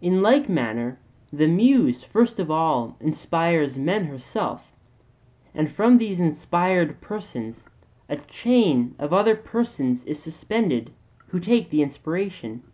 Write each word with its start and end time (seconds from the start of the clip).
In 0.00 0.20
like 0.20 0.48
manner 0.48 0.98
the 1.32 1.46
Muse 1.46 2.02
first 2.02 2.40
of 2.40 2.50
all 2.50 2.96
inspires 2.98 3.76
men 3.78 4.06
herself; 4.06 4.72
and 5.54 5.70
from 5.70 5.96
these 5.98 6.18
inspired 6.18 7.00
persons 7.00 7.64
a 8.08 8.16
chain 8.16 8.96
of 8.98 9.12
other 9.12 9.36
persons 9.36 10.02
is 10.06 10.20
suspended, 10.20 10.92
who 11.28 11.38
take 11.38 11.70
the 11.70 11.82
inspiration. 11.82 12.64